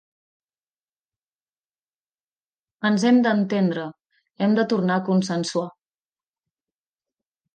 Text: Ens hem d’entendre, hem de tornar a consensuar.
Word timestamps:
Ens 2.89 3.05
hem 3.09 3.21
d’entendre, 3.27 3.85
hem 4.45 4.57
de 4.61 4.67
tornar 4.71 4.97
a 5.01 5.05
consensuar. 5.13 5.69